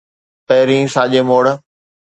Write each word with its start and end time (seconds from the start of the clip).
پهرين 0.47 0.85
ساڄي 0.93 1.21
موڙ 1.29 1.45